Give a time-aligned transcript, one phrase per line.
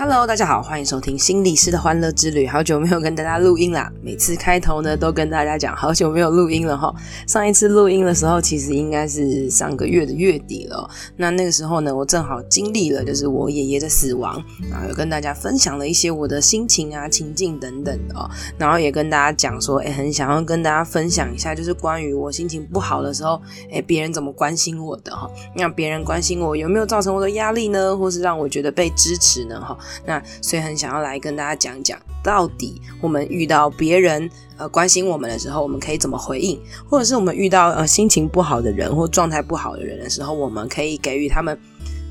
[0.00, 2.46] Hello，大家好，欢迎收听心理师的欢乐之旅。
[2.46, 6.90] 好久没有跟大家录音啦，每次开头呢都跟大家讲好久没有录音了哈。
[7.26, 10.88] 上一次录音的时候，其实应该是上个月的月底了。
[11.18, 18.26] 那那个时候呢，我正好经历了就是我爷爷的死亡，然后有跟大家分享了一些我的心情啊、情境等等的哦。
[18.56, 23.38] 然后也跟大家讲说，哎，很想要跟大家分享一下，就是关于我心情不好的时候，
[23.70, 25.30] 哎，别人怎么关心我的哈？
[25.54, 27.94] 那别人关心我有没有造成我的压力呢？
[27.94, 29.60] 或是让我觉得被支持呢？
[29.60, 29.76] 哈？
[30.04, 41.58] 那所以很想要来跟大家讲讲，到底我们遇到别人呃关心我们的时候，我们可以怎么回应，或者是我们遇到呃心情不好的人或状态不好的人的时候，我们可以给予他们。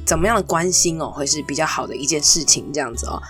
[0.10, 3.22] 怎么样的关心哦，会是比较好的一件事情，这样子哦，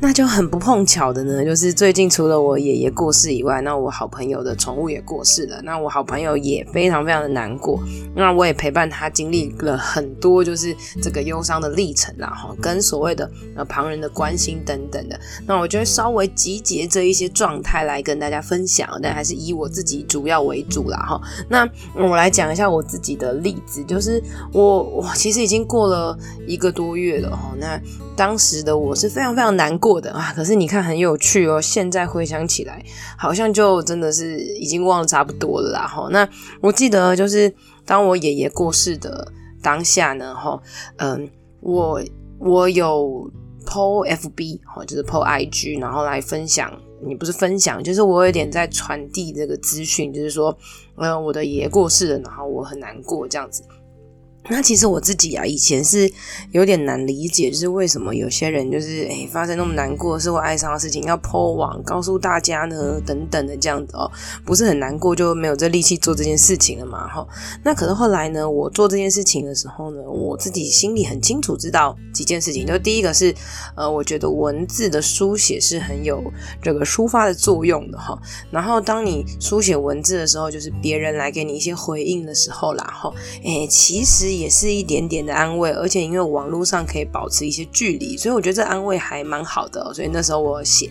[0.00, 7.82] 那就很不碰巧的呢，就是最近除了我爷爷过世以外，那我好朋友的宠物也过世了，那我好朋友也非常非常的难过，
[8.14, 26.16] 那我也陪伴他经历了很多，就是这个忧伤的历程啦，哈，跟所谓的呃旁人的关心等等的，那我就会稍微集结这一些状态来跟大家分享，但还是以我自己主要为主啦，哈，那我来讲一下我自己的例子，就是我我其实已经过了。
[26.46, 27.80] 一个多月了哈，那
[28.16, 30.32] 当时的我是非常非常难过的啊。
[30.34, 32.82] 可是你看很有趣哦，现在回想起来，
[33.16, 36.08] 好像就真的是已经忘了差不多了啦哈。
[36.10, 36.28] 那
[36.60, 37.52] 我记得就是
[37.84, 39.30] 当我爷爷过世的
[39.62, 40.60] 当下呢哈，
[40.96, 41.28] 嗯，
[41.60, 42.00] 我
[42.38, 43.30] 我有
[43.66, 46.72] po FB 哈，就是 po IG，然后来分享，
[47.04, 50.56] 你不是分享，就是我有点在传递这个资讯，就是说，
[50.96, 53.62] 嗯，我的爷爷过世了，然后我很难过这样子。
[54.50, 56.10] 那其实我自己啊，以前是
[56.52, 64.10] 有点难理解，就是为什么有些人就是诶、发生那么难过、是会哀伤的事情要 po 网告诉大家呢，等等的这样子哦，
[64.46, 67.06] 不是很难过就没有这力气做这件事情了嘛？
[67.06, 67.26] 哈，
[67.62, 73.34] 那可是后来呢，我做这件事情的时候呢，我自己心里很清楚知道几件事情，就第一个是，
[73.76, 76.22] 呃，我觉得文字的书写是很有
[76.62, 78.18] 这个抒发的作用的哈。
[78.50, 83.12] 然后当你书写文字的时候，就是别人来给你一些回应的时候啦，哈，
[83.44, 84.37] 诶，其实。
[84.38, 89.92] 也是一点点的安慰，而且因为网络上可以保持一些距离，所以我觉得这安慰还蛮好的。
[89.92, 90.90] 所以那时候我写。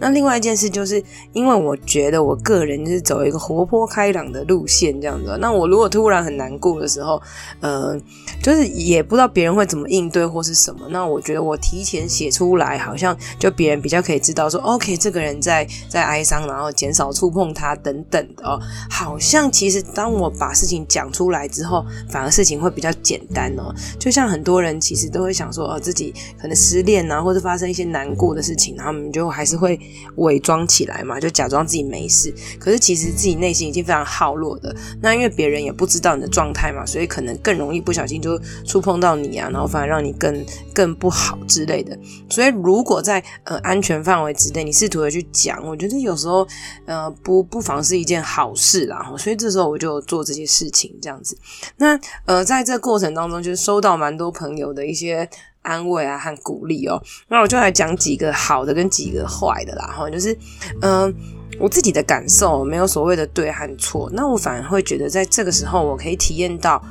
[0.00, 5.36] 那另外一件事就是，因为我觉得我个人就是走一个活泼开朗的路线这样子。
[5.40, 7.20] 那我如果突然很难过的时候，
[7.60, 7.96] 呃，
[8.42, 10.86] 就是也不知道别人会怎么应对或是什么。
[10.90, 18.60] 那我觉得我提前写出来，好像就别人比较可以知道说，OK，这个人在在哀伤，然后减少触碰他等等的哦。
[18.90, 23.74] 好像其实当我把事情讲出来之后，反而事情会比较简单哦。
[23.98, 29.78] 就像很多人其实都会想说，哦，自己可能失恋啊，或者发生一些难过的事情，然后我们就还是会。
[30.16, 34.74] 伪装起来嘛，就假装自己没事，可是其实自己内心已经非常耗弱的。
[35.00, 41.98] 那因为别人也不知道你的状态嘛，所以可能更容易不小心就触碰到你啊，然后反而让你更更不好之类的。
[42.30, 46.46] 所以如果在呃安全范围之内，你试图的去讲，我觉得有时候
[46.86, 49.12] 呃不不妨是一件好事啦。
[49.18, 51.36] 所以这时候我就做这些事情这样子。
[51.78, 55.28] 那呃在这过程当中，就是收到蛮多朋友的一些。
[55.64, 60.36] 安慰啊和鼓励哦，那我就来讲几个好的跟几个坏的啦哈，就是
[60.82, 61.12] 嗯、
[61.58, 66.82] 我自己的感受没有所谓的对和错，那我反而会觉得在这个时候我可以体验到，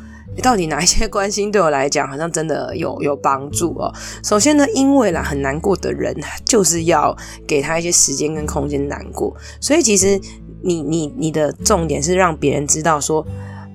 [0.42, 3.94] 到底哪一些关心对我来讲好像真的有 有帮助哦。
[4.24, 7.16] 首先呢，因为啦很难过的人就是要
[7.48, 10.20] 给他一些时间跟空间难过，所以其实
[10.64, 13.24] 你你你的重点是让别人知道说，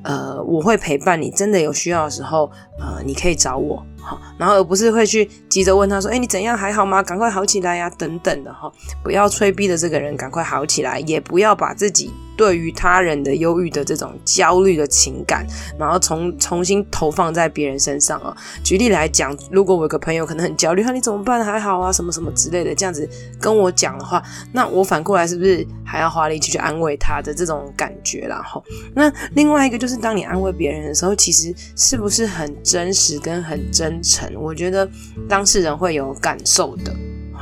[0.03, 2.50] 呃，我会陪伴你，真的有需要的时候，
[2.81, 3.84] 呃，你可以找我。
[4.38, 6.56] 然后而不是会去急着问他说：“哎，你怎样？
[6.56, 7.02] 还好吗？
[7.02, 8.70] 赶快好起来呀！”等等的哈，
[9.02, 12.12] 不要催逼的这个人赶快好起来，也不要把自己。
[12.38, 15.44] 对于他人的忧郁的这种焦虑的情感，
[15.76, 18.34] 然后重重新投放在别人身上啊。
[18.62, 21.44] 举例来讲，如果我有个朋友可能很焦虑，那你怎么办？
[21.44, 23.08] 还好啊，什么什么之类的，这样子
[23.40, 28.40] 跟我讲的话，那我反过来是不是还要花力气去安慰他的这种感觉啦？
[28.43, 28.62] 哈，
[28.94, 34.32] 那另外一个就是，当你安慰别人的时候，其实是不是很真实跟很真诚？
[34.37, 34.88] 我觉得
[35.29, 36.94] 当事人会有感受的。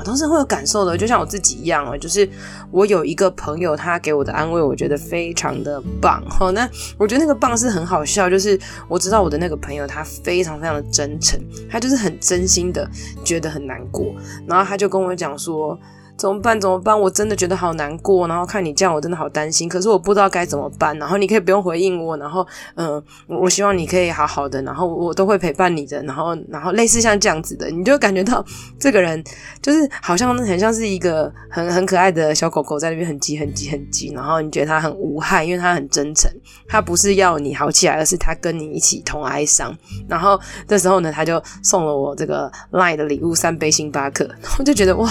[0.05, 2.29] 当时会有感受的，就像我自己一样哦，就是
[2.71, 6.23] 我有一个朋友，他给我的安慰，我觉得非常的棒。
[6.29, 8.59] 好，那我觉得那个棒是很好笑，就是
[8.89, 11.41] 我知道我的那个朋友他非常非常的真诚，
[11.71, 12.89] 他就是很真心的
[13.25, 14.15] 觉得很难过，
[14.47, 15.79] 然后他就跟我讲说，
[16.17, 16.59] 怎么办？
[16.61, 16.99] 怎么办？
[16.99, 18.27] 我真的觉得好难过。
[18.27, 19.69] 然后看你这样，我真的好担心。
[19.69, 20.99] 可是我不知道该怎么办。
[20.99, 22.17] 然后你可以不用回应我。
[22.17, 22.47] 然后，
[22.77, 24.61] 嗯、我希望你可以好好的。
[24.63, 26.03] 然后我都会陪伴你的。
[26.05, 28.45] 然后，然后类似像这样子的，你就感觉到
[28.79, 29.23] 这个人
[29.61, 34.13] 就是好像很像是一个很很可爱的小狗狗在那边很急很急很急。
[34.15, 36.31] 然后你觉得他很无害，因为他很真诚。
[36.69, 39.77] 他不是要你好起来，而是他跟你一起同哀伤。
[40.09, 44.29] 然后这时候呢，他就送了我这个 LINE 的礼物三杯星巴克。
[44.59, 45.11] 我就觉得哇，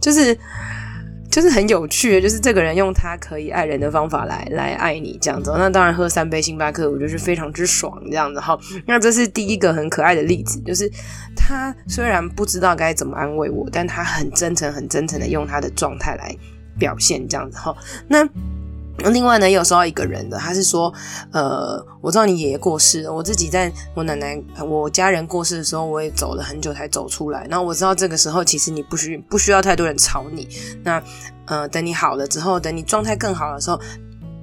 [0.00, 0.36] 就是
[1.30, 5.52] 就是很有趣，就是这个人用他可以爱人的方法来来爱你这样子。
[5.56, 8.58] 那当然喝三杯星巴克，我就是非常之爽这样子哈。
[8.86, 10.90] 那这是第一个很可爱的例子，就是
[11.36, 16.34] 他虽然不知道该怎么安慰我，但他很真诚、很真诚的用他的状态来
[16.78, 17.76] 表现这样子哈。
[18.08, 18.28] 那。
[19.02, 20.92] 那另外呢，也有收到一个人的，他是说，
[21.32, 27.46] 呃，我知道你爷爷过世了，我自己在我奶奶、我家人过世的时候，我也走了很久才走出来。
[27.48, 30.48] 那我知道这个时候，其实你不需不需要太多人吵你。
[30.82, 31.02] 那，
[31.46, 33.80] 呃，等你好了之后，等你状态更好的时候。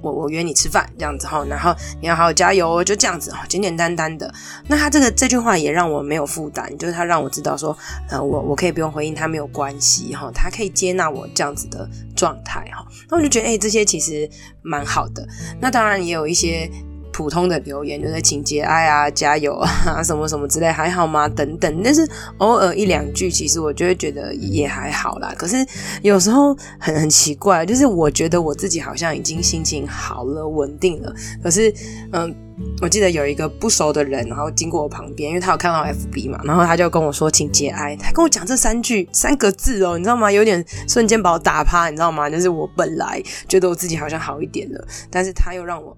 [0.00, 4.32] 我我约你吃饭这样子哈，然后你要好好加油，就这样子哈，简简单单的。
[4.66, 7.76] 那他这个这句话也让我没有负担，就是他让我知道说，
[8.10, 12.86] 呃，我我可以不用回应他没有关系哈，他可以接纳我这样子的状态哈。
[13.08, 14.28] 那我就觉得，哎，这些其实
[14.62, 15.26] 蛮好的。
[15.60, 16.70] 那当然也有一些。
[17.18, 21.28] 普通的留言就是请节哀啊，加油啊，什么什么之类，还好吗？
[21.28, 25.34] 等等，但是偶尔一两句，其实我就会觉得也还好啦。
[25.36, 25.56] 可是
[26.02, 31.12] 有时候很很奇怪，就是我觉得我自己好像已经心情好了，稳定了，
[31.42, 31.74] 可是
[32.12, 32.32] 嗯。
[32.80, 40.30] 我记得有一个不熟的人，然后经过我旁边，因为他有看到 FB 嘛，然后他就跟我说，请节哀，他跟我讲这三句三个字哦，你知道吗？
[40.30, 42.30] 有点瞬间把我打趴，你知道吗？
[42.30, 45.96] 就是我本来觉得我自己好像好一点了，但是他又让我，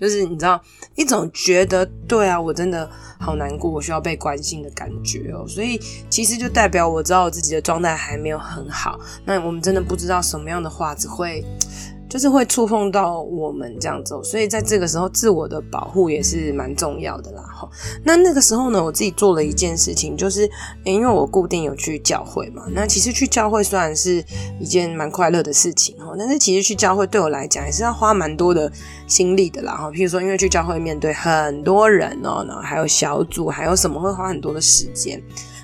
[0.00, 0.60] 就是你知道
[0.94, 2.88] 一种觉得对啊，我真的
[3.18, 5.80] 好难过，我需要被关心的感觉哦，所以
[6.10, 11.44] 其实就代表我知道我自己的状态还没有很好，那我们真的不知道什么样的话只会。
[12.08, 17.42] 就是会触碰到我们这样子，所以在这个时候，自我的保护也是蛮重要的啦。
[17.42, 17.68] 哈，
[18.04, 20.48] 那那个时候呢，我自己做了一件事情，就是
[20.84, 22.62] 因为我固定有去教会嘛。
[22.70, 24.24] 那其实去教会虽然是
[24.60, 28.70] 一件蛮快乐的事情哈，但是其实去教会对我来讲也是要花蛮多的
[29.06, 29.74] 心力的啦。
[29.74, 35.20] 哈，譬如说，因为去教会面对很多人哦，然后还有小组，还有什么会花很多的时间。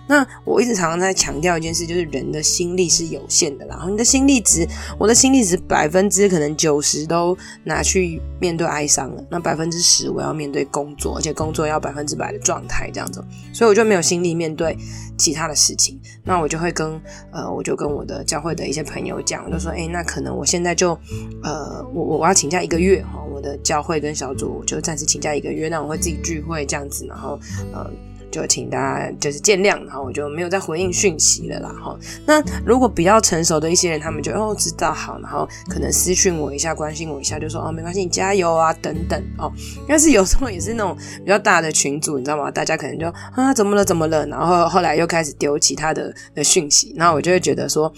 [0.09, 3.65] 那我一直常常在强调一件事，就是人的心力是有限的。
[3.67, 4.67] 然后你的心力值，
[4.99, 14.77] 我的心力值百分之可能九十都拿去面对哀伤了，那百分之十我要面对工作，而且工作要百分之百的状态这样子，所以我就没有心力面对
[15.17, 15.99] 其他的事情。
[16.25, 17.01] 那我就会跟
[17.33, 20.99] 呃，我就跟我的教会的一些朋友讲，我就说，哎，那可能我现在就
[21.43, 27.39] 呃，我我要请假一个月哈，我的教会跟小组就暂时请假一个月，那我会自己聚会这样子，然后
[27.73, 27.91] 呃。
[28.33, 31.69] 就请大家就是见谅，然后我就没有再回应讯息了啦。
[31.69, 31.97] 哈，
[32.27, 39.53] 那如果比较成熟的一些人，他们就哦知道好，然后可能私讯我一下，关心我一下，就说哦没关系，你加油啊等等哦。
[39.87, 42.51] 但是有时候也是那种比较大的群组，你知道吗？
[42.51, 47.93] 大家可能就啊怎么了怎么了，然后后来又开始丢其他的的讯息，然后我就会觉得说。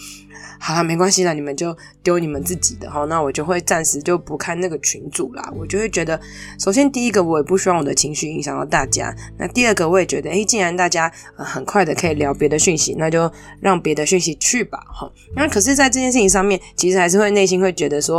[0.61, 5.53] 好了，没关系啦，你们就丢你们自己的哈，那我就会暂时就不看那个群组啦。
[5.55, 6.19] 我就会觉得，
[6.59, 9.15] 首先第一个，我也不希望我的情绪影响到大家。
[9.37, 13.31] 那第二个，我也觉得得，诶，既然大家呃很快的可以聊别的讯息，那就
[13.61, 15.09] 让别的讯息去吧，哈。
[15.37, 18.19] 那可是，在这件事情上面，其实还是会内心会觉得说，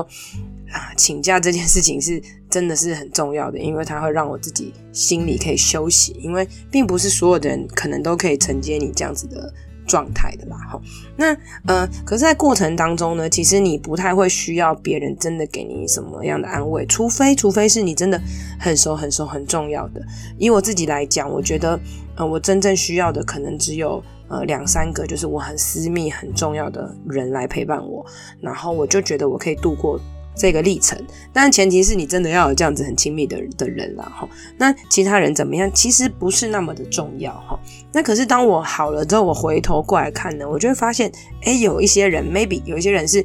[0.71, 9.53] 啊，请假这件事情是真的是很重要的，因为它会让我自己心里可以休息，因为并不是所有的人可能都可以承接你这样子的。
[9.87, 10.81] 状态的啦，哈，
[11.15, 18.19] 那呃，可是，在过程当中呢，其实你不太会需要别人真的给你什么样的安慰，除非，除非是你真的
[18.59, 20.01] 很熟、很熟、很重要的。
[20.37, 21.79] 以我自己来讲，我觉得，
[22.15, 28.05] 呃，我真正需要的可能只有呃两三个，就是我很私密、很重要的人来陪伴我，
[28.41, 29.99] 然后我就觉得我可以度过。
[30.35, 31.01] 这个历程，
[31.31, 34.27] 但前提是你真的要有这样子很亲密的的人啦哈。
[34.57, 37.59] 那其他人怎么样，其实不是那么的重要哈。
[37.93, 41.11] 那可是当我好了之后，我回头过来看呢，我就会发现，
[41.43, 43.23] 哎，有一些人，maybe 有一些人是，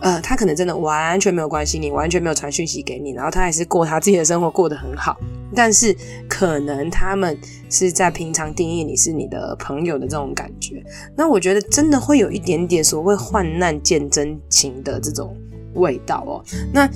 [0.00, 5.16] 呃，他可能真的完全没有关心你，完全没有传讯息给你，然后他还是过他自己的生活，过得很好。
[5.56, 5.94] 但是
[6.28, 7.38] 可能他们
[7.70, 10.82] 是在平常定义你是你的朋友的这种感觉。
[11.16, 15.36] 那我觉得真的会有一点点所谓患难见真情的这种。
[15.74, 16.88] 味道哦，那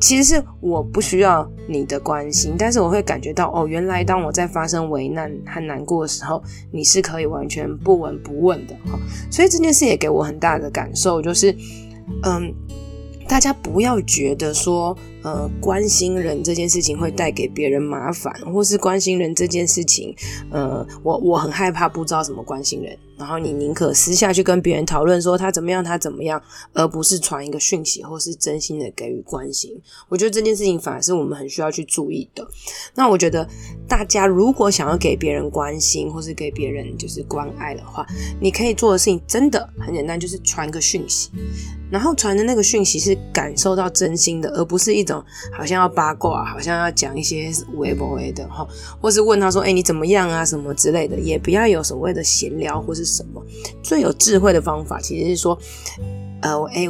[0.00, 8.98] 其实是我不需要你的关心，但是我会感觉到哦，原来当我在发生危难和难过的时候，你是可以完全不闻不问的哈。
[9.30, 11.54] 所以这件事也给我很大的感受，就是
[12.22, 12.52] 嗯，
[13.26, 20.14] 大家不要觉得说呃关心人这件事情会带给别人麻烦，或是关心人这件事情，
[20.50, 22.98] 呃，我我很害怕不知道怎么关心人。
[23.16, 26.42] 然后你宁可私下去跟别人讨论说他怎么样，他怎么样，
[26.72, 29.80] 而不是传一个讯息或是真心的给予关心。
[30.08, 32.46] 我觉得这件事情反而是我们很需要去注意的。
[32.94, 33.48] 那我觉得
[33.88, 38.06] 大家如果想要给别人关心或是给别人就是关爱的话，
[38.40, 41.30] 你可以做的事情真的很简单，就是传个讯息。
[41.90, 48.66] 然后传的那个讯息是感受到真心的，而不是一种好像要八卦，好像要讲一些微博的哈，
[49.00, 53.44] 或是问他说：“哎，你怎么样啊？”什么之类的，也不要有所谓的闲聊或是是什么。
[53.82, 55.58] 最有智慧的方法其实是说
[56.40, 56.86] ：“呃，哎，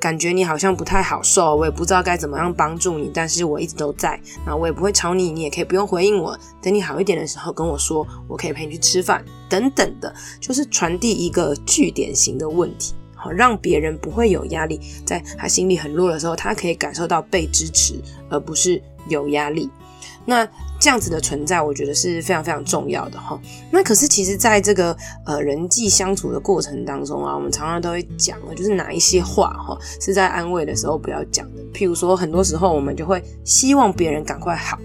[0.00, 6.38] 感觉你好像不太好受，我也不知道该怎么样帮助你，但是我一直都在，那我也不会吵你，你也可以不用回应我。
[6.62, 17.94] 等你好一点的时候跟我说，我可以陪你去吃饭等等的，就是传递一个句点型的问题。”好让别人不会有压力，在他心里很弱的时候，他可以感受到被支持，
[18.28, 19.70] 而不是有压力。
[20.26, 20.46] 那
[20.84, 23.40] 这样子的存在，我觉得是非常非常重要的哈。
[23.70, 31.62] 那可是其实，在这个呃人际相处的过程当中啊，我们常常都会讲，就是哪一些话哈是在安慰的时候不要讲的。
[31.72, 34.78] 譬如说，很多时候我们就会希望别人赶快好。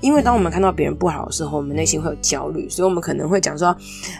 [0.00, 3.68] 因为当我们看到别人不好的时候，我们内心会有焦虑，所以我们可能会讲说：“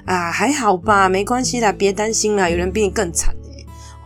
[0.06, 3.34] 啊，还好吧，没关系啦，别担心啦，有人比你更惨。”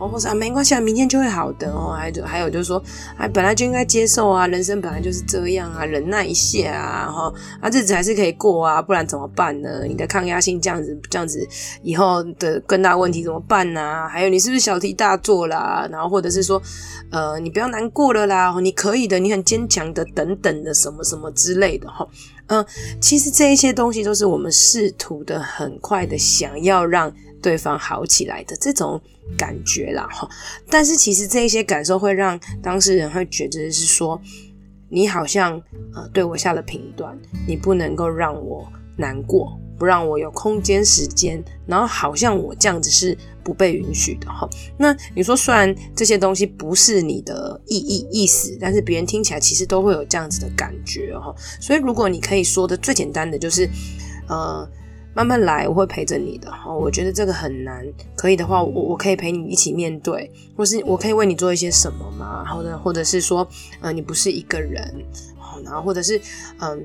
[0.01, 1.95] 哦或者啊，没关系啊，明天就会好的哦。
[1.95, 2.81] 还有还有就是说，
[3.15, 9.85] 哎，本来就应该接受啊，人生本来就是这样啊，忍耐一下啊，哈，啊，日子还是可以过啊，不然怎么办呢？
[9.87, 11.47] 你的抗压性这样子，这样子
[11.83, 13.79] 以后的更大问题怎么办呢？
[13.79, 14.07] 啊？
[14.07, 15.87] 还有你是不是小题大做啦？
[15.91, 16.59] 然后或者是说，
[17.11, 22.07] 呃，你不要难过了啦，你可以的，你很坚强的，等等的什么什么之类的哈。
[22.47, 22.65] 嗯、
[22.99, 29.01] 其实这一些东西都是我们试图的很快的想要让对方好起来的这种。
[29.37, 30.27] 感觉啦哈，
[30.67, 34.19] 但是其实这一些感受会让当事人会觉得是说，
[34.89, 35.53] 你好像
[35.93, 37.17] 呃对我下了评断，
[37.47, 38.67] 你不能够让我
[38.97, 44.49] 难过，不让我有空间时间，然后好像我这样子是不被允许的哈。
[44.77, 51.33] 那你说虽然这些东西不是你的意义意思，但是别人听起来其实都会有这样子的感觉哈。
[51.61, 53.69] 所以如果你可以说的最简单的就是，
[54.27, 54.67] 呃。
[55.13, 56.73] 慢慢来，我会陪着你的哈。
[56.73, 62.45] 我觉得这个很难，可以的话，我我可以陪你一起面对，或是我可以为你做一些什么吗？
[62.45, 63.47] 或者或者是说，
[63.81, 65.05] 呃，你不是一个人，
[65.65, 66.19] 然后或者是
[66.59, 66.81] 嗯、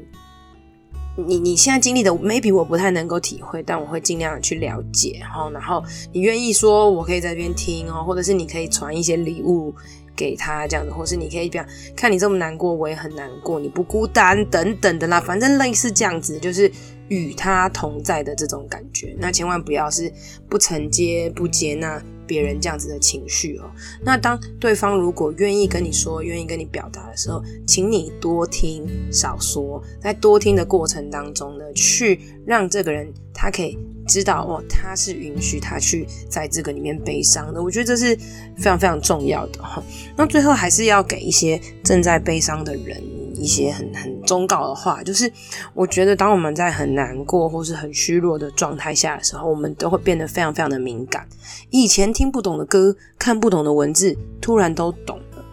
[1.17, 5.49] 你你现在经历的，maybe 我不太能够体会，但我会尽量去了解哈。
[5.51, 9.73] 然后你愿意说，我可以在这边听哦，或者是你可以传一些礼物
[10.17, 16.73] 给他这样子，或是你可以讲看你这么难过，我也很难过，你不孤单等等的啦，反正类似这样子，就是。
[17.09, 20.13] 与他同在的这种感觉，那千万不要是
[20.49, 23.71] 不承接、不接纳别人这样子的情绪哦。
[24.03, 37.63] 那当对方如果愿意跟你说、愿意跟你表达的时候，请你多听少说，在多听的过程当中呢，去让这个人他可以知道哦，他是允许他去在这个里面悲伤的。
[37.63, 38.17] 我觉得这是
[38.57, 39.83] 非常非常重要的哈。
[40.17, 43.03] 那最后还是要给一些正在悲伤的人。
[43.39, 45.31] 一些很很忠告的话，就是
[45.75, 51.27] 我觉得当我们在很难过或是很虚弱的状态下的时候，我们都会变得非常非常的敏感。
[51.71, 55.45] 以前听不懂的歌、看不懂的文字，突然都懂了。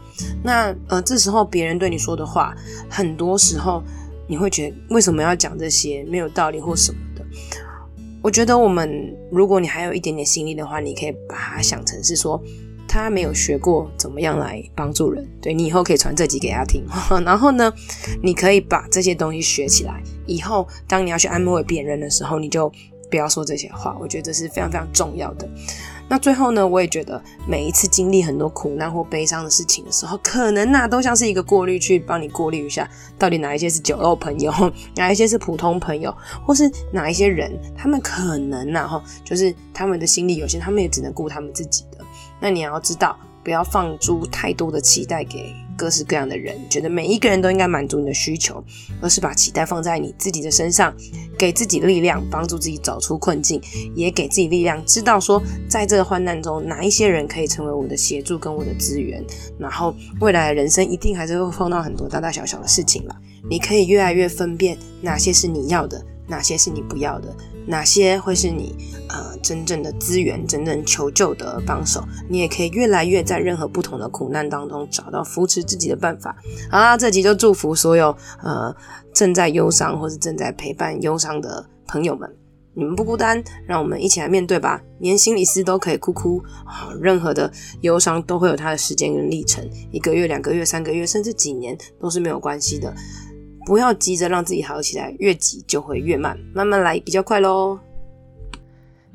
[0.43, 2.55] 那呃，这时候别人对你说的话，
[2.89, 3.83] 很多时候
[4.27, 7.25] 你会觉得为什么要讲这些没有道理或什么的。
[8.21, 12.41] 我觉得我们，如果你还有一点点心力的话，你可以把它想成是说。
[12.93, 16.85] 他没有学过怎么样来帮助人，对，你以后可以传这集给他听。
[17.25, 17.73] 然后呢，
[18.21, 22.71] 你可以把这些东西学起来，以后当你要去安慰别人的时候，你就
[23.09, 23.97] 不要说这些话。
[23.99, 25.49] 我觉得这是非常非常重要的。
[26.07, 34.53] 那最后呢，我也觉得每一次经历很多苦难或悲伤的事情的时候，可能呐、都像是一个过滤，去帮你过滤一下，到底哪一些是酒肉朋友，
[34.95, 42.02] 哪一些是普通朋友，或是哪一些人，他们可能呐、啊、哈，就是他们的心理有限，他们也只能顾他们自己的。
[42.39, 48.63] 那你要知道，不要放诸太多的期待给各式各样的人，觉得每一个人都应该满足你的需求，
[49.01, 50.93] 而是把期待放在你自己的身上，
[51.37, 53.61] 给自己力量，帮助自己走出困境，
[53.95, 59.21] 也给自己力量，知道说，在这个患难中，哪一些人可以成为我的协助跟我的资源，
[59.57, 63.15] 然后未来的人生一定还是会碰到很多大大小小的事情了，
[63.49, 67.35] 你可以越来越分辨哪些是你要的，哪些是你不要的。
[67.65, 68.75] 哪些会是你
[69.09, 72.03] 呃真正的资源、真正求救的帮手？
[72.29, 76.35] 你也可以越来越在任何不同的苦难当中找到扶持自己的办法。
[76.69, 78.75] 好啦，这集就祝福所有呃
[79.13, 82.29] 正在忧伤或是正在陪伴忧伤的朋友们。
[82.75, 84.81] 你们不孤单，让我们一起来面对吧。
[84.99, 86.41] 连心理师都可以哭哭，
[86.99, 87.51] 任何的
[87.81, 92.91] 忧伤都会有它的时间跟历程，一个月、两个月、三个月，甚至几年都是没有关系的。
[93.65, 97.79] 不要急着让自己好起来，越急就会越慢，慢慢来比较快喽。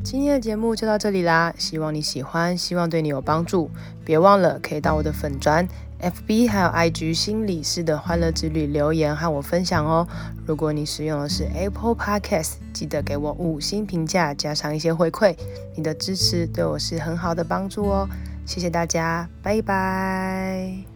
[0.04, 3.68] 今天的节目就到这里啦，希望你喜欢，希望对你有帮助。
[4.04, 5.66] 别忘了可以到我的粉专
[6.00, 10.06] FB 还有 IG 心理师的欢乐之旅留言和我分享哦。
[10.46, 15.36] 如果你使用的是 Apple Podcast，记得给我五星评价，加上一些回馈，
[15.76, 18.08] 你的支持对我是很好的帮助哦。
[18.46, 20.87] 谢谢大家，拜拜。